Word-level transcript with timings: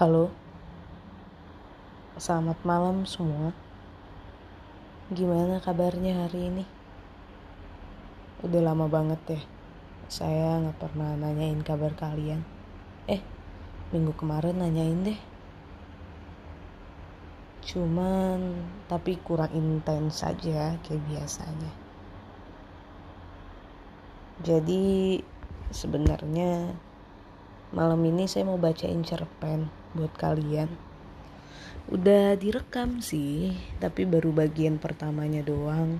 Halo, 0.00 0.32
selamat 2.16 2.56
malam 2.64 3.04
semua. 3.04 3.52
Gimana 5.12 5.60
kabarnya 5.60 6.24
hari 6.24 6.48
ini? 6.48 6.64
Udah 8.40 8.64
lama 8.64 8.88
banget 8.88 9.20
ya, 9.28 9.42
saya 10.08 10.56
nggak 10.64 10.80
pernah 10.80 11.20
nanyain 11.20 11.60
kabar 11.60 11.92
kalian. 12.00 12.40
Eh, 13.12 13.20
minggu 13.92 14.16
kemarin 14.16 14.64
nanyain 14.64 15.04
deh. 15.04 15.20
Cuman, 17.60 18.56
tapi 18.88 19.20
kurang 19.20 19.52
intens 19.52 20.24
saja 20.24 20.80
kayak 20.80 21.04
biasanya. 21.12 21.72
Jadi, 24.40 25.20
sebenarnya 25.68 26.72
malam 27.76 28.00
ini 28.08 28.24
saya 28.24 28.48
mau 28.48 28.56
bacain 28.56 29.04
cerpen 29.04 29.79
buat 29.94 30.14
kalian. 30.14 30.70
Udah 31.90 32.38
direkam 32.38 33.02
sih, 33.02 33.58
tapi 33.82 34.06
baru 34.06 34.30
bagian 34.30 34.78
pertamanya 34.78 35.42
doang. 35.42 35.98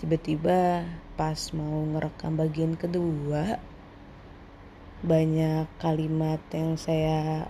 Tiba-tiba 0.00 0.88
pas 1.20 1.40
mau 1.52 1.84
ngerekam 1.92 2.40
bagian 2.40 2.72
kedua, 2.72 3.60
banyak 5.04 5.68
kalimat 5.76 6.40
yang 6.54 6.80
saya 6.80 7.44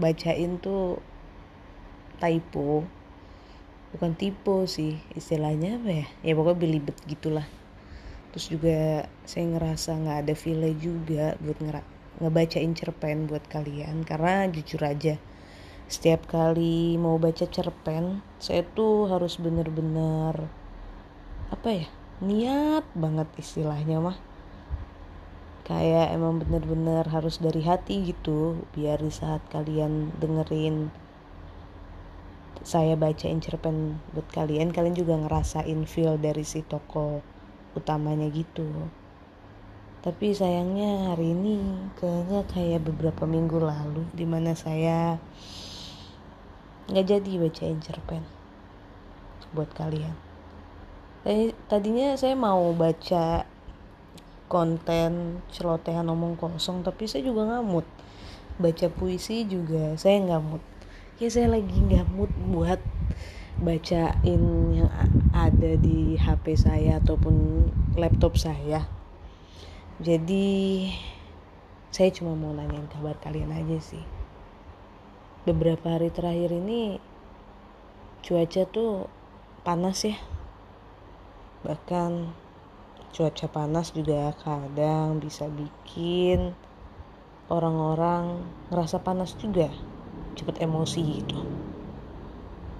bacain 0.00 0.56
tuh 0.56 1.02
typo. 2.16 2.88
Bukan 3.92 4.16
typo 4.16 4.64
sih, 4.64 4.96
istilahnya 5.12 5.76
apa 5.76 5.90
ya? 5.92 6.06
Ya 6.24 6.32
pokoknya 6.32 6.56
belibet 6.56 6.96
gitulah. 7.04 7.44
Terus 8.32 8.46
juga 8.48 9.08
saya 9.28 9.44
ngerasa 9.44 9.90
nggak 9.92 10.18
ada 10.24 10.34
feel 10.36 10.64
juga 10.80 11.36
buat 11.40 11.60
ngerak 11.60 11.97
ngebacain 12.18 12.74
cerpen 12.74 13.30
buat 13.30 13.46
kalian 13.46 14.02
karena 14.02 14.50
jujur 14.50 14.82
aja 14.82 15.16
setiap 15.88 16.28
kali 16.28 17.00
mau 17.00 17.16
baca 17.16 17.48
cerpen 17.48 18.20
saya 18.36 18.60
tuh 18.76 19.08
harus 19.08 19.40
bener-bener 19.40 20.50
apa 21.48 21.68
ya 21.72 21.88
niat 22.18 22.84
banget 22.98 23.30
istilahnya 23.38 24.02
mah. 24.02 24.18
Kayak 25.68 26.16
emang 26.16 26.40
bener-bener 26.40 27.04
harus 27.08 27.38
dari 27.38 27.60
hati 27.60 28.08
gitu 28.08 28.64
biar 28.72 29.04
di 29.04 29.12
saat 29.12 29.44
kalian 29.52 30.16
dengerin 30.16 30.88
saya 32.64 32.96
bacain 32.96 33.40
cerpen 33.40 34.00
buat 34.16 34.28
kalian 34.32 34.72
kalian 34.72 34.96
juga 34.96 35.14
ngerasain 35.20 35.84
feel 35.84 36.16
dari 36.16 36.42
si 36.42 36.64
toko 36.64 37.20
utamanya 37.76 38.32
gitu 38.32 38.66
tapi 39.98 40.30
sayangnya 40.30 41.10
hari 41.10 41.34
ini 41.34 41.58
kayaknya 41.98 42.46
kayak 42.46 42.86
beberapa 42.86 43.26
minggu 43.26 43.58
lalu 43.58 44.06
di 44.14 44.22
mana 44.22 44.54
saya 44.54 45.18
nggak 46.86 47.06
jadi 47.18 47.32
bacain 47.42 47.82
cerpen 47.82 48.22
buat 49.50 49.66
kalian. 49.74 50.14
Tadinya 51.66 52.14
saya 52.14 52.38
mau 52.38 52.70
baca 52.78 53.42
konten 54.46 55.42
celotehan 55.50 56.06
omong 56.06 56.38
kosong 56.38 56.86
tapi 56.86 57.10
saya 57.10 57.26
juga 57.26 57.50
nggak 57.50 57.66
mood. 57.66 57.86
Baca 58.62 58.86
puisi 58.94 59.50
juga 59.50 59.98
saya 59.98 60.22
nggak 60.22 60.42
mood. 60.46 60.62
Ya 61.18 61.26
saya 61.26 61.50
lagi 61.50 61.74
nggak 61.74 62.06
mood 62.14 62.30
buat 62.46 62.78
bacain 63.58 64.42
yang 64.78 64.94
ada 65.34 65.74
di 65.74 66.14
HP 66.14 66.54
saya 66.54 67.02
ataupun 67.02 67.66
laptop 67.98 68.38
saya 68.38 68.86
jadi 69.98 70.86
saya 71.90 72.14
cuma 72.14 72.38
mau 72.38 72.54
nanyain 72.54 72.86
kabar 72.86 73.18
kalian 73.18 73.50
aja 73.50 73.82
sih. 73.82 74.04
Beberapa 75.42 75.98
hari 75.98 76.14
terakhir 76.14 76.54
ini 76.54 77.02
cuaca 78.22 78.62
tuh 78.70 79.10
panas 79.66 80.06
ya. 80.06 80.14
Bahkan 81.66 82.30
cuaca 83.10 83.46
panas 83.50 83.90
juga 83.90 84.30
kadang 84.38 85.18
bisa 85.18 85.50
bikin 85.50 86.54
orang-orang 87.50 88.46
ngerasa 88.70 89.02
panas 89.02 89.34
juga. 89.34 89.66
Cepet 90.38 90.62
emosi 90.62 91.02
gitu. 91.02 91.42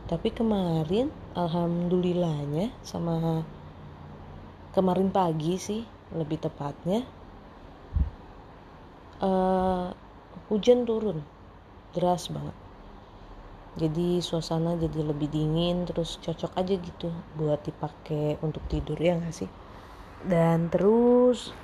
Tapi 0.07 0.31
kemarin 0.31 1.11
alhamdulillahnya 1.35 2.71
sama 2.87 3.43
kemarin 4.71 5.11
pagi 5.11 5.59
sih 5.59 5.98
lebih 6.15 6.41
tepatnya 6.41 7.05
uh, 9.21 9.93
hujan 10.49 10.89
turun. 10.89 11.21
Deras 11.93 12.29
banget. 12.29 12.57
Jadi 13.79 14.19
suasana 14.19 14.75
jadi 14.75 15.07
lebih 15.07 15.31
dingin 15.31 15.87
terus 15.87 16.19
cocok 16.19 16.59
aja 16.59 16.75
gitu 16.75 17.15
buat 17.39 17.63
dipakai 17.63 18.41
untuk 18.43 18.65
tidur 18.67 18.99
ya 18.99 19.15
gak 19.21 19.35
sih? 19.35 19.51
Dan 20.27 20.67
terus 20.67 21.55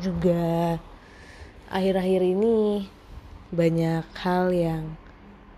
juga 0.00 0.76
akhir-akhir 1.72 2.20
ini 2.20 2.88
banyak 3.52 4.04
hal 4.20 4.52
yang 4.52 4.84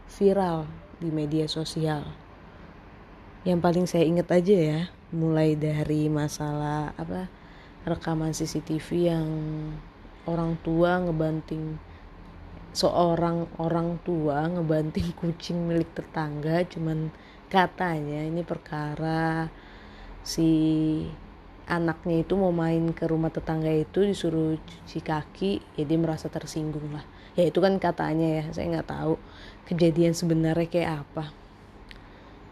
viral 0.06 0.70
di 1.02 1.10
media 1.10 1.50
sosial. 1.50 2.06
Yang 3.42 3.58
paling 3.62 3.86
saya 3.90 4.04
inget 4.06 4.28
aja 4.30 4.56
ya 4.56 4.80
mulai 5.16 5.56
dari 5.56 6.12
masalah 6.12 6.92
apa 7.00 7.26
rekaman 7.88 8.36
CCTV 8.36 8.88
yang 9.08 9.28
orang 10.28 10.60
tua 10.60 11.00
ngebanting 11.00 11.80
seorang 12.76 13.48
orang 13.56 13.96
tua 14.04 14.44
ngebanting 14.44 15.16
kucing 15.16 15.64
milik 15.64 15.88
tetangga 15.96 16.60
cuman 16.68 17.08
katanya 17.48 18.20
ini 18.20 18.44
perkara 18.44 19.48
si 20.20 20.50
anaknya 21.66 22.22
itu 22.22 22.34
mau 22.38 22.54
main 22.54 22.94
ke 22.94 23.08
rumah 23.10 23.30
tetangga 23.32 23.70
itu 23.70 24.06
disuruh 24.06 24.54
cuci 24.60 25.00
kaki 25.02 25.52
ya 25.74 25.82
dia 25.82 25.98
merasa 25.98 26.30
tersinggung 26.30 26.94
lah. 26.94 27.02
Ya 27.34 27.46
itu 27.46 27.58
kan 27.58 27.76
katanya 27.82 28.42
ya 28.42 28.44
saya 28.54 28.66
nggak 28.78 28.90
tahu 28.90 29.14
kejadian 29.66 30.14
sebenarnya 30.14 30.66
kayak 30.70 30.92
apa 31.04 31.45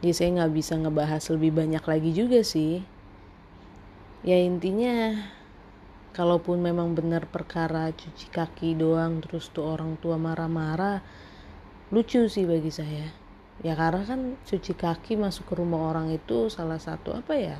jadi 0.04 0.12
saya 0.12 0.30
nggak 0.36 0.52
bisa 0.52 0.76
ngebahas 0.76 1.24
lebih 1.32 1.64
banyak 1.64 1.80
lagi 1.80 2.12
juga 2.12 2.44
sih. 2.44 2.84
Ya 4.20 4.36
intinya 4.36 5.16
kalaupun 6.12 6.60
memang 6.60 6.92
benar 6.92 7.24
perkara 7.24 7.88
cuci 7.88 8.28
kaki 8.28 8.76
doang 8.76 9.24
terus 9.24 9.48
tuh 9.48 9.64
orang 9.64 9.96
tua 9.96 10.20
marah-marah 10.20 11.00
lucu 11.88 12.28
sih 12.28 12.44
bagi 12.44 12.68
saya. 12.68 13.16
Ya 13.64 13.72
karena 13.80 14.04
kan 14.04 14.36
cuci 14.44 14.76
kaki 14.76 15.16
masuk 15.16 15.48
ke 15.48 15.56
rumah 15.56 15.96
orang 15.96 16.12
itu 16.12 16.52
salah 16.52 16.76
satu 16.76 17.16
apa 17.16 17.32
ya 17.40 17.56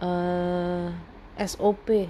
uh, 0.00 0.88
eh, 1.36 1.44
SOP 1.44 2.08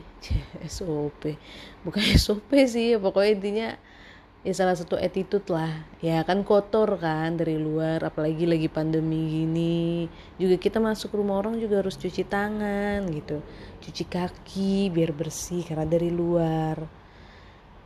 SOP 0.70 1.22
bukan 1.82 2.04
SOP 2.14 2.46
sih 2.70 2.94
ya 2.94 3.02
pokoknya 3.02 3.30
intinya 3.34 3.68
ya 4.42 4.52
salah 4.54 4.74
satu 4.74 4.98
attitude 4.98 5.46
lah. 5.54 5.86
Ya 6.02 6.22
kan 6.26 6.42
kotor 6.42 6.98
kan 6.98 7.38
dari 7.38 7.58
luar 7.58 8.02
apalagi 8.02 8.44
lagi 8.46 8.66
pandemi 8.66 9.42
gini. 9.42 10.10
Juga 10.38 10.58
kita 10.58 10.82
masuk 10.82 11.14
rumah 11.14 11.38
orang 11.38 11.58
juga 11.62 11.82
harus 11.82 11.94
cuci 11.94 12.26
tangan 12.26 13.06
gitu. 13.14 13.38
Cuci 13.82 14.04
kaki 14.06 14.90
biar 14.90 15.14
bersih 15.14 15.62
karena 15.62 15.86
dari 15.86 16.10
luar. 16.10 16.82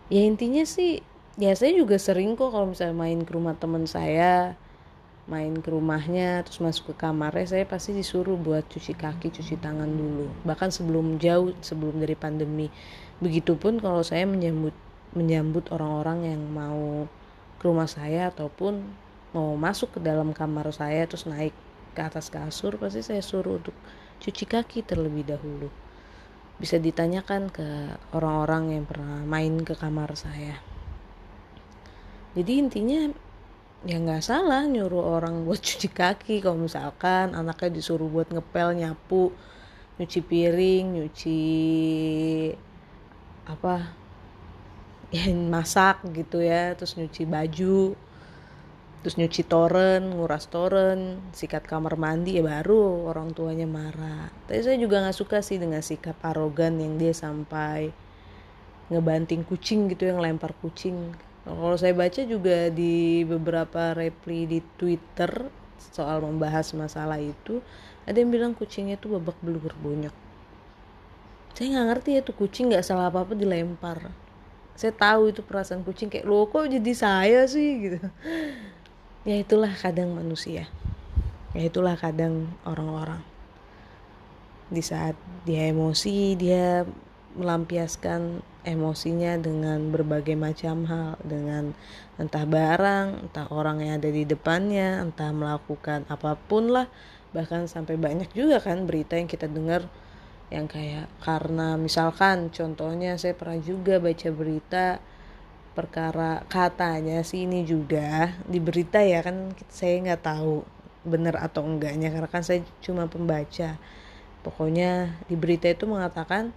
Ya 0.09 0.25
intinya 0.25 0.65
sih 0.65 1.05
ya 1.37 1.53
saya 1.53 1.77
juga 1.77 2.01
sering 2.01 2.33
kok 2.35 2.49
kalau 2.49 2.73
misalnya 2.73 2.97
main 2.97 3.21
ke 3.21 3.33
rumah 3.37 3.53
teman 3.61 3.85
saya 3.85 4.57
main 5.27 5.59
ke 5.59 5.75
rumahnya 5.75 6.47
terus 6.47 6.63
masuk 6.63 6.95
ke 6.95 7.03
kamarnya 7.03 7.51
saya 7.51 7.65
pasti 7.67 7.91
disuruh 7.91 8.39
buat 8.39 8.63
cuci 8.71 8.95
kaki 8.95 9.35
cuci 9.35 9.59
tangan 9.59 9.91
dulu. 9.91 10.31
Bahkan 10.47 10.71
sebelum 10.71 11.19
jauh 11.19 11.53
sebelum 11.61 11.99
dari 12.01 12.15
pandemi. 12.15 12.71
Begitupun 13.19 13.83
kalau 13.83 14.07
saya 14.07 14.23
menyambut 14.25 14.73
menyambut 15.15 15.71
orang-orang 15.71 16.35
yang 16.35 16.43
mau 16.43 17.07
ke 17.57 17.65
rumah 17.65 17.89
saya 17.89 18.33
ataupun 18.33 18.83
mau 19.37 19.53
masuk 19.55 19.97
ke 19.97 20.01
dalam 20.01 20.33
kamar 20.33 20.73
saya 20.73 21.05
terus 21.05 21.29
naik 21.29 21.53
ke 21.97 22.01
atas 22.01 22.29
kasur 22.29 22.77
pasti 22.77 23.01
saya 23.01 23.25
suruh 23.25 23.61
untuk 23.61 23.77
cuci 24.21 24.45
kaki 24.45 24.85
terlebih 24.85 25.25
dahulu. 25.25 25.69
Bisa 26.57 26.81
ditanyakan 26.81 27.53
ke 27.53 27.97
orang-orang 28.17 28.81
yang 28.81 28.85
pernah 28.89 29.25
main 29.25 29.61
ke 29.61 29.77
kamar 29.77 30.17
saya. 30.17 30.57
Jadi 32.37 32.53
intinya 32.61 33.13
ya 33.85 33.97
nggak 34.01 34.25
salah 34.25 34.65
nyuruh 34.65 35.21
orang 35.21 35.45
buat 35.45 35.61
cuci 35.67 35.89
kaki. 35.89 36.45
Kalau 36.45 36.61
misalkan 36.61 37.33
anaknya 37.33 37.81
disuruh 37.81 38.09
buat 38.09 38.29
ngepel 38.33 38.77
nyapu 38.77 39.33
nyuci 39.97 40.21
piring 40.21 41.01
nyuci 41.01 41.41
apa 43.49 44.06
ya 45.15 45.31
masak 45.55 46.03
gitu 46.11 46.43
ya 46.43 46.75
terus 46.75 46.99
nyuci 46.99 47.23
baju 47.29 47.95
terus 49.07 49.23
nyuci 49.23 49.47
toren 49.47 50.19
nguras 50.19 50.51
toren 50.51 51.23
sikat 51.31 51.63
kamar 51.63 51.95
mandi 51.95 52.39
ya 52.39 52.43
baru 52.43 53.07
orang 53.07 53.31
tuanya 53.31 53.63
marah. 53.63 54.35
Tapi 54.51 54.67
saya 54.67 54.75
juga 54.83 54.99
nggak 54.99 55.15
suka 55.15 55.39
sih 55.47 55.63
dengan 55.63 55.79
sikap 55.79 56.19
arogan 56.27 56.83
yang 56.83 56.99
dia 56.99 57.15
sampai 57.15 57.95
ngebanting 58.91 59.47
kucing 59.47 59.87
gitu 59.95 60.11
yang 60.11 60.19
lempar 60.19 60.59
kucing. 60.59 61.15
Kalau 61.47 61.79
saya 61.79 61.95
baca 61.95 62.19
juga 62.27 62.67
di 62.67 63.23
beberapa 63.23 63.95
reply 63.95 64.51
di 64.51 64.59
Twitter 64.75 65.31
soal 65.79 66.27
membahas 66.27 66.75
masalah 66.75 67.23
itu 67.23 67.63
ada 68.11 68.19
yang 68.19 68.35
bilang 68.35 68.59
kucingnya 68.59 68.99
tuh 68.99 69.23
babak 69.23 69.39
belur 69.39 69.71
bonyok. 69.87 70.15
Saya 71.55 71.79
nggak 71.79 71.87
ngerti 71.95 72.11
ya 72.19 72.21
tuh 72.27 72.35
kucing 72.35 72.75
nggak 72.75 72.83
salah 72.83 73.07
apa 73.07 73.23
apa 73.23 73.39
dilempar 73.39 74.26
saya 74.77 74.93
tahu 74.93 75.33
itu 75.33 75.41
perasaan 75.41 75.81
kucing 75.83 76.13
kayak 76.13 76.29
lo 76.29 76.45
kok 76.53 76.69
jadi 76.69 76.93
saya 76.93 77.49
sih? 77.49 77.89
Gitu. 77.89 77.99
Ya 79.25 79.41
itulah 79.41 79.73
kadang 79.73 80.13
manusia. 80.13 80.69
Ya 81.57 81.63
itulah 81.67 81.97
kadang 81.97 82.53
orang-orang. 82.69 83.25
Di 84.69 84.85
saat 84.85 85.17
dia 85.49 85.73
emosi 85.73 86.37
dia 86.37 86.85
melampiaskan 87.35 88.45
emosinya 88.69 89.41
dengan 89.41 89.89
berbagai 89.89 90.37
macam 90.37 90.85
hal. 90.85 91.17
Dengan 91.25 91.73
entah 92.21 92.45
barang 92.45 93.33
entah 93.33 93.49
orang 93.49 93.81
yang 93.81 93.97
ada 93.97 94.13
di 94.13 94.29
depannya 94.29 95.01
entah 95.01 95.33
melakukan 95.33 96.05
apa 96.13 96.37
pun 96.37 96.69
lah. 96.69 96.87
Bahkan 97.33 97.67
sampai 97.73 97.97
banyak 97.97 98.29
juga 98.37 98.61
kan 98.61 98.85
berita 98.85 99.17
yang 99.17 99.27
kita 99.27 99.49
dengar 99.49 99.89
yang 100.47 100.71
kayak 100.71 101.11
karena 101.23 101.75
misalkan 101.75 102.55
contohnya 102.55 103.19
saya 103.19 103.35
pernah 103.35 103.59
juga 103.59 103.99
baca 103.99 104.29
berita 104.31 105.03
perkara 105.75 106.47
katanya 106.49 107.21
sih 107.27 107.45
ini 107.45 107.67
juga 107.67 108.33
di 108.47 108.63
berita 108.63 109.03
ya 109.03 109.21
kan 109.21 109.53
saya 109.69 110.01
nggak 110.01 110.23
tahu 110.23 110.65
benar 111.07 111.39
atau 111.39 111.63
enggaknya 111.63 112.11
karena 112.11 112.29
kan 112.29 112.43
saya 112.43 112.67
cuma 112.83 113.07
pembaca. 113.07 113.79
Pokoknya 114.43 115.19
di 115.27 115.35
berita 115.39 115.71
itu 115.71 115.87
mengatakan 115.87 116.51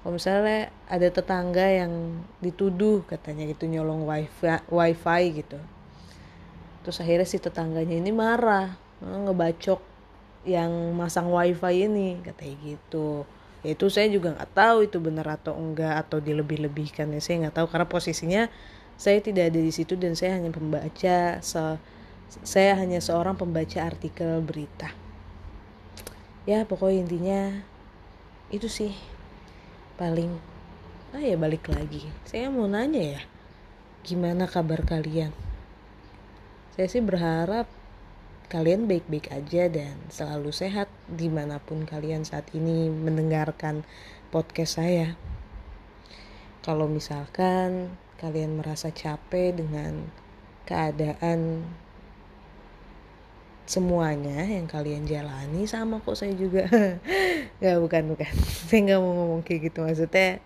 kalau 0.00 0.16
misalnya 0.16 0.72
ada 0.88 1.08
tetangga 1.08 1.64
yang 1.68 2.24
dituduh 2.40 3.04
katanya 3.06 3.48
gitu 3.48 3.68
nyolong 3.68 4.08
wifi 4.08 4.60
wifi 4.72 5.22
gitu. 5.44 5.60
Terus 6.82 6.98
akhirnya 6.98 7.28
si 7.28 7.38
tetangganya 7.38 7.94
ini 7.94 8.10
marah 8.10 8.74
ngebacok 9.00 9.91
yang 10.42 10.70
masang 10.98 11.30
wifi 11.30 11.86
ini 11.86 12.18
katanya 12.22 12.56
gitu. 12.74 13.22
Ya 13.62 13.78
itu 13.78 13.86
saya 13.86 14.10
juga 14.10 14.34
nggak 14.34 14.52
tahu 14.58 14.90
itu 14.90 14.98
benar 14.98 15.38
atau 15.38 15.54
enggak 15.54 16.02
atau 16.02 16.18
dilebih-lebihkan 16.18 17.14
ya 17.14 17.20
saya 17.22 17.46
nggak 17.46 17.56
tahu. 17.62 17.66
Karena 17.70 17.86
posisinya 17.86 18.42
saya 18.98 19.22
tidak 19.22 19.54
ada 19.54 19.60
di 19.62 19.72
situ 19.74 19.94
dan 19.94 20.18
saya 20.18 20.38
hanya 20.38 20.50
pembaca 20.50 21.38
se 21.42 21.62
saya 22.42 22.72
hanya 22.80 22.98
seorang 22.98 23.38
pembaca 23.38 23.78
artikel 23.84 24.42
berita. 24.42 24.90
Ya 26.42 26.66
pokoknya 26.66 27.06
intinya 27.06 27.40
itu 28.50 28.66
sih 28.66 28.92
paling 29.94 30.34
ah 31.14 31.22
ya 31.22 31.38
balik 31.38 31.70
lagi. 31.70 32.08
Saya 32.26 32.50
mau 32.50 32.66
nanya 32.66 33.18
ya 33.18 33.22
gimana 34.02 34.50
kabar 34.50 34.82
kalian? 34.82 35.30
Saya 36.74 36.88
sih 36.90 37.04
berharap 37.04 37.70
kalian 38.52 38.84
baik-baik 38.84 39.32
aja 39.32 39.72
dan 39.72 39.96
selalu 40.12 40.52
sehat 40.52 40.92
di 41.08 41.32
mana 41.32 41.56
pun 41.56 41.88
kalian 41.88 42.28
saat 42.28 42.44
ini 42.52 42.92
mendengarkan 42.92 43.80
podcast 44.28 44.76
saya. 44.76 45.16
Kalau 46.60 46.84
misalkan 46.84 47.96
kalian 48.20 48.60
merasa 48.60 48.92
capek 48.92 49.56
dengan 49.56 50.04
keadaan 50.68 51.64
semuanya 53.64 54.44
yang 54.44 54.68
kalian 54.68 55.08
jalani 55.08 55.64
sama 55.64 56.04
kok 56.04 56.20
saya 56.20 56.36
juga 56.36 56.68
nggak 57.64 57.78
bukan 57.80 58.04
bukan. 58.12 58.32
Saya 58.68 58.80
nggak 58.84 59.00
mau 59.00 59.16
ngomong 59.16 59.40
kayak 59.48 59.72
gitu 59.72 59.80
maksudnya 59.80 60.44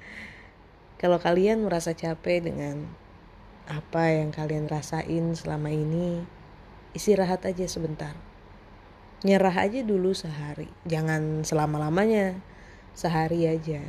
kalau 1.03 1.19
kalian 1.19 1.67
merasa 1.67 1.91
capek 1.91 2.55
dengan 2.55 2.87
apa 3.67 4.15
yang 4.15 4.31
kalian 4.31 4.71
rasain 4.71 5.35
selama 5.35 5.75
ini 5.75 6.36
istirahat 6.97 7.45
aja 7.45 7.69
sebentar. 7.69 8.17
Nyerah 9.21 9.53
aja 9.53 9.85
dulu 9.85 10.17
sehari. 10.17 10.73
Jangan 10.89 11.45
selama 11.45 11.77
lamanya 11.77 12.41
sehari 12.97 13.45
aja. 13.45 13.85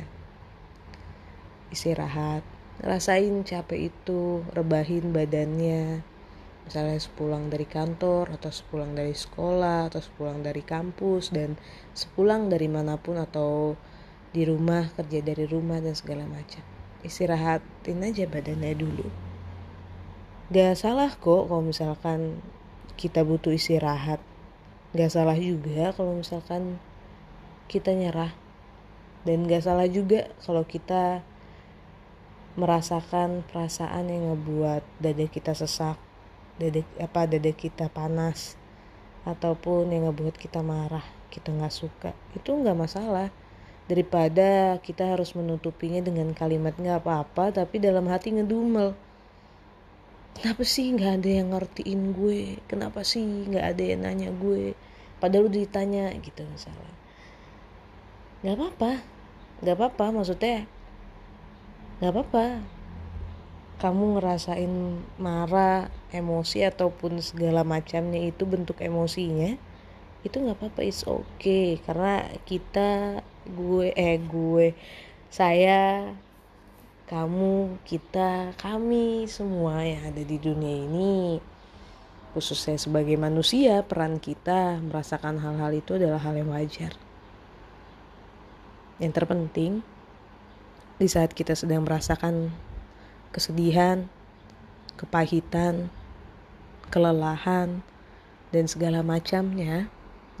Istirahat. 1.72 2.44
Rasain 2.84 3.42
capek 3.48 3.88
itu 3.88 4.44
rebahin 4.52 5.10
badannya. 5.16 6.04
Misalnya 6.68 7.00
sepulang 7.00 7.48
dari 7.48 7.64
kantor 7.64 8.28
atau 8.36 8.52
sepulang 8.52 8.92
dari 8.92 9.16
sekolah 9.16 9.88
atau 9.88 10.04
sepulang 10.04 10.44
dari 10.44 10.60
kampus 10.60 11.32
dan 11.32 11.56
sepulang 11.96 12.52
dari 12.52 12.68
mana 12.68 13.00
pun 13.00 13.16
atau 13.16 13.72
di 14.36 14.44
rumah 14.44 14.92
kerja 14.92 15.24
dari 15.24 15.48
rumah 15.48 15.80
dan 15.80 15.96
segala 15.96 16.28
macam. 16.28 16.60
Istirahatin 17.00 18.04
aja 18.04 18.28
badannya 18.28 18.76
dulu. 18.76 19.08
Gak 20.52 20.76
salah 20.76 21.12
kok 21.12 21.48
kalau 21.48 21.64
misalkan 21.64 22.40
kita 22.94 23.26
butuh 23.26 23.52
istirahat. 23.52 24.22
Gak 24.96 25.12
salah 25.12 25.36
juga 25.36 25.92
kalau 25.92 26.16
misalkan 26.16 26.80
kita 27.68 27.92
nyerah. 27.92 28.32
Dan 29.26 29.44
gak 29.44 29.66
salah 29.66 29.90
juga 29.90 30.30
kalau 30.40 30.64
kita 30.64 31.20
merasakan 32.58 33.44
perasaan 33.46 34.10
yang 34.10 34.34
ngebuat 34.34 34.82
dada 34.98 35.26
kita 35.30 35.54
sesak 35.54 35.94
dada 36.58 36.82
apa 36.98 37.30
dada 37.30 37.54
kita 37.54 37.86
panas 37.86 38.58
ataupun 39.22 39.94
yang 39.94 40.10
ngebuat 40.10 40.34
kita 40.34 40.58
marah 40.58 41.06
kita 41.30 41.52
nggak 41.54 41.74
suka. 41.74 42.10
Itu 42.34 42.56
nggak 42.56 42.74
masalah. 42.74 43.28
Daripada 43.88 44.76
kita 44.84 45.16
harus 45.16 45.32
menutupinya 45.32 46.04
dengan 46.04 46.34
kalimat 46.36 46.76
nggak 46.76 47.04
apa-apa 47.04 47.64
tapi 47.64 47.80
dalam 47.80 48.04
hati 48.04 48.36
ngedumel 48.36 48.92
kenapa 50.38 50.62
sih 50.62 50.94
nggak 50.94 51.12
ada 51.18 51.30
yang 51.42 51.48
ngertiin 51.50 52.02
gue? 52.14 52.62
Kenapa 52.70 53.02
sih 53.02 53.22
nggak 53.22 53.64
ada 53.74 53.82
yang 53.82 54.00
nanya 54.06 54.30
gue? 54.30 54.78
Padahal 55.18 55.50
udah 55.50 55.58
ditanya 55.58 56.14
gitu 56.22 56.46
misalnya. 56.46 56.94
Nggak 58.46 58.54
apa-apa. 58.54 58.92
Nggak 59.58 59.76
apa-apa 59.76 60.04
maksudnya 60.14 60.70
nggak 61.98 62.12
apa-apa. 62.14 62.46
Kamu 63.78 64.18
ngerasain 64.18 64.74
marah, 65.22 65.90
emosi 66.10 66.66
ataupun 66.66 67.22
segala 67.22 67.62
macamnya 67.62 68.18
itu 68.18 68.42
bentuk 68.42 68.82
emosinya, 68.82 69.54
itu 70.26 70.34
nggak 70.34 70.58
apa-apa, 70.58 70.82
it's 70.82 71.06
okay. 71.06 71.78
Karena 71.86 72.26
kita 72.42 73.22
gue 73.46 73.94
eh 73.94 74.18
gue 74.18 74.74
saya 75.30 76.10
kamu 77.08 77.80
kita 77.88 78.52
kami 78.60 79.24
semua 79.24 79.80
yang 79.82 80.12
ada 80.12 80.22
di 80.22 80.36
dunia 80.36 80.84
ini 80.84 81.40
khususnya 82.36 82.76
sebagai 82.76 83.16
manusia 83.16 83.80
peran 83.82 84.20
kita 84.20 84.78
merasakan 84.84 85.40
hal-hal 85.40 85.72
itu 85.72 85.96
adalah 85.96 86.20
hal 86.20 86.36
yang 86.36 86.52
wajar 86.52 86.92
yang 89.00 89.10
terpenting 89.10 89.80
di 90.98 91.06
saat 91.06 91.32
kita 91.32 91.54
sedang 91.54 91.86
merasakan 91.86 92.50
kesedihan, 93.30 94.10
kepahitan, 94.98 95.92
kelelahan, 96.90 97.86
dan 98.50 98.64
segala 98.66 99.04
macamnya, 99.06 99.86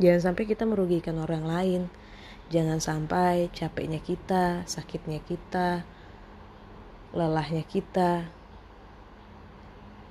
jangan 0.02 0.32
sampai 0.32 0.44
kita 0.48 0.64
merugikan 0.66 1.20
orang 1.20 1.44
lain. 1.46 1.82
Jangan 2.48 2.80
sampai 2.80 3.52
capeknya 3.52 4.00
kita, 4.00 4.64
sakitnya 4.64 5.20
kita, 5.20 5.84
lelahnya 7.12 7.64
kita, 7.64 8.28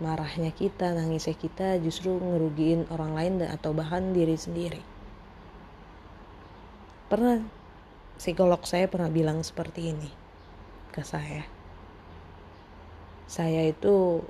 marahnya 0.01 0.53
kita, 0.53 0.93
nangisnya 0.93 1.33
kita 1.37 1.77
justru 1.81 2.17
ngerugiin 2.17 2.89
orang 2.89 3.13
lain 3.13 3.33
dan 3.41 3.49
atau 3.53 3.73
bahkan 3.73 4.13
diri 4.13 4.37
sendiri. 4.37 4.81
Pernah 7.07 7.41
psikolog 8.17 8.61
saya 8.65 8.89
pernah 8.89 9.09
bilang 9.09 9.41
seperti 9.45 9.93
ini 9.93 10.09
ke 10.93 11.01
saya. 11.05 11.45
Saya 13.27 13.67
itu 13.69 14.23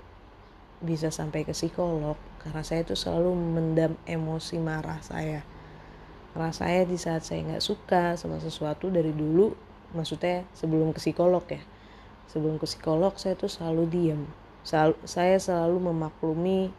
bisa 0.83 1.09
sampai 1.09 1.47
ke 1.47 1.55
psikolog 1.55 2.19
karena 2.43 2.61
saya 2.61 2.85
itu 2.85 2.93
selalu 2.93 3.33
mendam 3.33 3.93
emosi 4.03 4.59
marah 4.59 4.99
saya. 5.01 5.41
Karena 6.35 6.51
saya 6.53 6.85
di 6.85 6.99
saat 6.99 7.25
saya 7.25 7.41
nggak 7.47 7.63
suka 7.63 8.13
sama 8.13 8.37
sesuatu 8.37 8.93
dari 8.93 9.09
dulu 9.09 9.55
maksudnya 9.95 10.43
sebelum 10.51 10.91
ke 10.91 10.99
psikolog 10.99 11.41
ya 11.47 11.63
sebelum 12.27 12.59
ke 12.59 12.67
psikolog 12.67 13.15
saya 13.15 13.33
tuh 13.35 13.49
selalu 13.51 13.83
diam 13.87 14.21
selalu, 14.67 14.99
saya 15.07 15.39
selalu 15.39 15.79
memaklumi 15.79 16.75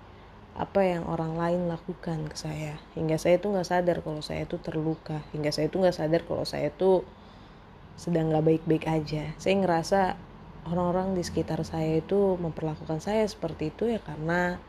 apa 0.59 0.85
yang 0.85 1.09
orang 1.09 1.39
lain 1.41 1.61
lakukan 1.73 2.29
ke 2.29 2.37
saya. 2.37 2.77
Hingga 2.93 3.17
saya 3.17 3.41
tuh 3.41 3.57
nggak 3.57 3.69
sadar 3.69 3.97
kalau 4.05 4.21
saya 4.21 4.45
itu 4.45 4.61
terluka. 4.61 5.25
Hingga 5.33 5.49
saya 5.55 5.73
tuh 5.73 5.87
nggak 5.87 5.97
sadar 5.97 6.21
kalau 6.29 6.45
saya 6.45 6.69
tuh 6.69 7.07
sedang 7.97 8.29
nggak 8.29 8.45
baik-baik 8.45 8.85
aja. 8.91 9.33
Saya 9.41 9.55
ngerasa 9.65 10.01
orang-orang 10.69 11.17
di 11.17 11.23
sekitar 11.25 11.65
saya 11.65 12.03
itu 12.03 12.37
memperlakukan 12.37 13.01
saya 13.01 13.25
seperti 13.25 13.73
itu 13.73 13.89
ya 13.89 14.03
karena 14.05 14.61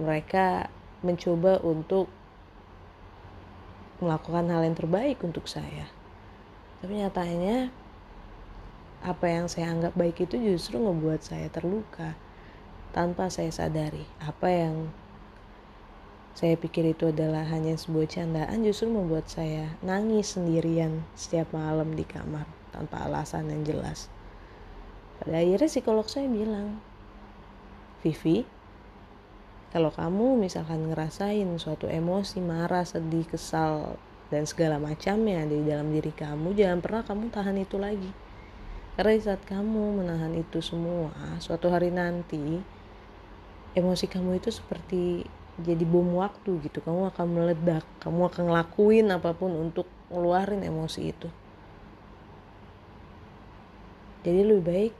mereka 0.00 0.72
mencoba 1.04 1.60
untuk 1.60 2.08
melakukan 3.98 4.46
hal 4.48 4.62
yang 4.64 4.78
terbaik 4.78 5.18
untuk 5.26 5.50
saya. 5.50 5.90
Tapi 6.80 7.02
nyatanya 7.02 7.68
apa 9.04 9.28
yang 9.28 9.46
saya 9.52 9.68
anggap 9.68 9.92
baik 9.92 10.24
itu 10.24 10.40
justru 10.40 10.80
ngebuat 10.80 11.20
saya 11.20 11.52
terluka. 11.52 12.16
tanpa 12.94 13.26
saya 13.26 13.50
sadari 13.50 14.06
apa 14.22 14.46
yang 14.46 14.86
saya 16.34 16.54
pikir 16.54 16.94
itu 16.94 17.10
adalah 17.10 17.46
hanya 17.46 17.78
sebuah 17.78 18.10
candaan 18.10 18.66
justru 18.66 18.90
membuat 18.90 19.30
saya 19.30 19.70
nangis 19.82 20.34
sendirian 20.34 21.06
setiap 21.14 21.50
malam 21.54 21.94
di 21.94 22.02
kamar 22.02 22.46
tanpa 22.74 23.06
alasan 23.06 23.54
yang 23.54 23.62
jelas. 23.62 24.10
Pada 25.22 25.38
akhirnya 25.38 25.70
psikolog 25.70 26.10
saya 26.10 26.26
bilang, 26.26 26.82
Vivi, 28.02 28.42
kalau 29.70 29.94
kamu 29.94 30.42
misalkan 30.42 30.90
ngerasain 30.90 31.46
suatu 31.58 31.86
emosi 31.86 32.42
marah, 32.42 32.82
sedih, 32.82 33.26
kesal, 33.30 33.94
dan 34.30 34.42
segala 34.46 34.82
macamnya 34.82 35.46
di 35.46 35.62
dalam 35.62 35.94
diri 35.94 36.10
kamu, 36.10 36.50
jangan 36.58 36.78
pernah 36.82 37.02
kamu 37.06 37.30
tahan 37.30 37.62
itu 37.62 37.78
lagi. 37.78 38.10
Karena 38.94 39.10
di 39.18 39.22
saat 39.26 39.42
kamu 39.42 40.02
menahan 40.02 40.30
itu 40.38 40.62
semua, 40.62 41.10
suatu 41.42 41.66
hari 41.66 41.90
nanti 41.90 42.62
emosi 43.74 44.06
kamu 44.06 44.38
itu 44.38 44.54
seperti 44.54 45.26
jadi 45.58 45.82
bom 45.82 46.14
waktu 46.18 46.62
gitu. 46.62 46.78
Kamu 46.78 47.10
akan 47.10 47.26
meledak, 47.26 47.82
kamu 47.98 48.30
akan 48.30 48.42
ngelakuin 48.54 49.10
apa 49.10 49.34
pun 49.34 49.50
untuk 49.50 49.90
ngeluarin 50.14 50.62
emosi 50.62 51.00
itu. 51.10 51.26
Jadi 54.22 54.40
lebih 54.46 54.64
baik 54.64 54.94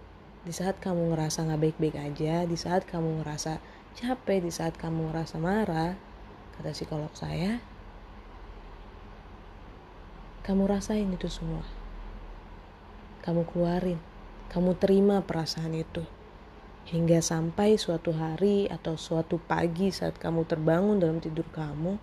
di 0.45 0.53
saat 0.53 0.77
kamu 0.83 1.15
ngerasa 1.15 1.47
nggak 1.47 1.63
baik-baik 1.63 1.97
aja, 1.97 2.45
di 2.45 2.59
saat 2.59 2.83
kamu 2.85 3.23
ngerasa 3.23 3.63
capek 3.95 4.43
di 4.43 4.51
saat 4.51 4.75
kamu 4.75 5.15
ngerasa 5.15 5.39
marah, 5.39 5.95
kata 6.59 6.75
psikolog 6.75 7.15
saya, 7.15 7.63
kamu 10.43 10.67
rasain 10.67 11.09
itu 11.09 11.31
semua. 11.31 11.84
Kamu 13.25 13.49
keluarin, 13.49 13.97
kamu 14.52 14.76
terima 14.76 15.25
perasaan 15.25 15.73
itu. 15.73 16.04
Hingga 16.85 17.25
sampai 17.25 17.81
suatu 17.81 18.12
hari 18.12 18.69
atau 18.69 19.00
suatu 19.00 19.40
pagi 19.40 19.88
saat 19.88 20.21
kamu 20.21 20.45
terbangun 20.45 21.00
dalam 21.00 21.16
tidur 21.25 21.49
kamu, 21.49 21.97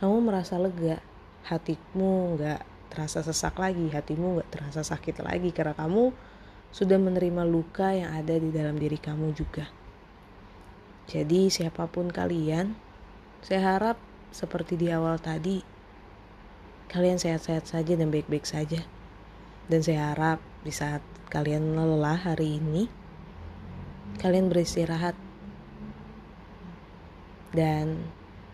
kamu 0.00 0.16
merasa 0.24 0.56
lega, 0.56 1.04
hatimu 1.44 2.40
nggak 2.40 2.60
terasa 2.88 3.20
sesak 3.20 3.60
lagi, 3.60 3.92
hatimu 3.92 4.40
nggak 4.40 4.48
terasa 4.48 4.80
sakit 4.80 5.20
lagi 5.20 5.52
karena 5.52 5.76
kamu 5.76 6.16
sudah 6.72 6.96
menerima 6.96 7.44
luka 7.44 7.92
yang 7.92 8.16
ada 8.16 8.34
di 8.40 8.48
dalam 8.48 8.80
diri 8.80 8.96
kamu 8.96 9.36
juga. 9.36 9.68
Jadi 11.04 11.52
siapa 11.52 11.84
pun 11.84 12.08
kalian, 12.08 12.72
saya 13.44 13.76
harap 13.76 14.00
seperti 14.32 14.80
di 14.80 14.88
awal 14.88 15.20
tadi, 15.20 15.60
kalian 16.88 17.20
sehat-sehat 17.20 17.68
saja 17.68 17.92
dan 17.92 18.08
baik-baik 18.08 18.48
saja. 18.48 18.82
Dan 19.64 19.80
saya 19.80 20.12
harap 20.12 20.44
di 20.60 20.68
saat 20.68 21.00
kalian 21.32 21.72
lelah 21.72 22.20
hari 22.20 22.60
ini, 22.60 22.84
kalian 24.20 24.52
beristirahat 24.52 25.16
dan 27.54 28.04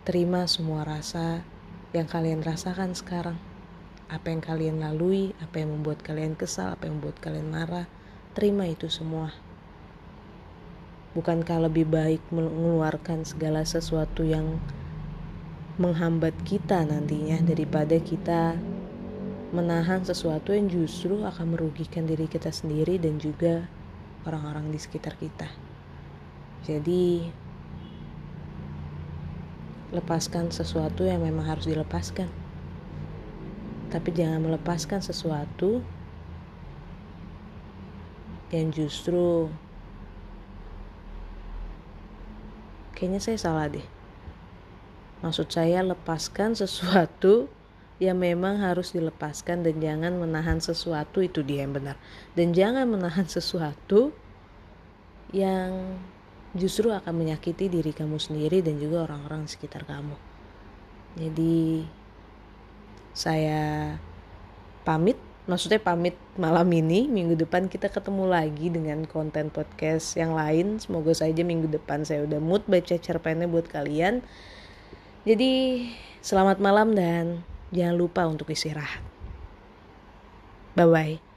terima 0.07 0.47
semua 0.47 0.87
rasa 0.87 1.43
yang 1.91 2.07
kalian 2.07 2.39
rasakan 2.39 2.95
sekarang. 2.95 3.35
Apa 4.07 4.31
yang 4.31 4.39
kalian 4.39 4.77
lalui, 4.79 5.35
apa 5.43 5.59
yang 5.59 5.75
membuat 5.75 5.99
kalian 6.03 6.35
kesal, 6.35 6.75
apa 6.75 6.87
yang 6.87 6.99
membuat 6.99 7.19
kalian 7.19 7.47
marah, 7.51 7.87
terima 8.31 8.67
itu 8.67 8.87
semua. 8.87 9.35
Bukankah 11.11 11.67
lebih 11.67 11.91
baik 11.91 12.23
mengeluarkan 12.31 13.27
segala 13.27 13.67
sesuatu 13.67 14.23
yang 14.23 14.63
menghambat 15.75 16.35
kita 16.47 16.87
nantinya 16.87 17.43
daripada 17.43 17.99
kita 17.99 18.55
menahan 19.51 20.03
sesuatu 20.07 20.55
yang 20.55 20.71
justru 20.71 21.27
akan 21.27 21.55
merugikan 21.55 22.07
diri 22.07 22.27
kita 22.27 22.51
sendiri 22.51 22.95
dan 22.95 23.19
juga 23.19 23.67
orang-orang 24.23 24.71
di 24.71 24.79
sekitar 24.79 25.19
kita. 25.19 25.51
Jadi 26.63 27.27
lepaskan 29.91 30.55
sesuatu 30.55 31.03
yang 31.03 31.19
memang 31.19 31.51
harus 31.51 31.67
dilepaskan. 31.67 32.31
Tapi 33.91 34.09
jangan 34.15 34.39
melepaskan 34.39 35.03
sesuatu 35.03 35.83
yang 38.51 38.71
justru 38.71 39.47
kayaknya 42.91 43.23
saya 43.23 43.37
salah 43.39 43.65
deh 43.71 43.87
maksud 45.23 45.47
saya 45.47 45.79
lepaskan 45.81 46.53
sesuatu 46.53 47.47
yang 48.01 48.17
memang 48.17 48.57
harus 48.57 48.97
dilepaskan 48.97 49.61
dan 49.61 49.77
jangan 49.77 50.17
menahan 50.17 50.57
sesuatu 50.57 51.21
itu 51.21 51.45
dia 51.45 51.61
yang 51.61 51.77
benar. 51.77 52.01
Dan 52.33 52.49
jangan 52.49 52.89
menahan 52.89 53.29
sesuatu 53.37 54.09
yang 55.29 56.01
justru 56.57 56.89
akan 56.89 57.13
menyakiti 57.13 57.69
diri 57.69 57.93
kamu 57.93 58.17
sendiri 58.17 58.65
dan 58.65 58.81
juga 58.81 59.05
orang-orang 59.05 59.45
sekitar 59.45 59.85
kamu. 59.85 60.17
Jadi 61.13 61.85
saya 63.13 63.95
pamit 64.81 65.21
maksudnya 65.45 65.77
pamit 65.77 66.17
malam 66.41 66.65
ini. 66.73 67.05
Minggu 67.05 67.37
depan 67.37 67.69
kita 67.69 67.93
ketemu 67.93 68.25
lagi 68.25 68.73
dengan 68.73 69.05
konten 69.05 69.53
podcast 69.53 70.17
yang 70.17 70.33
lain. 70.33 70.81
Semoga 70.81 71.13
saja 71.13 71.45
minggu 71.45 71.69
depan 71.69 72.01
saya 72.01 72.25
udah 72.25 72.41
mood 72.41 72.65
baca 72.65 72.97
cerpennya 72.97 73.45
buat 73.45 73.69
kalian. 73.69 74.25
Jadi 75.21 75.85
selamat 76.25 76.57
malam 76.57 76.97
dan 76.97 77.45
jangan 77.71 77.95
lupa 77.97 78.27
untuk 78.27 78.51
istirahat. 78.51 79.01
Bye 80.75 80.87
bye 80.87 81.30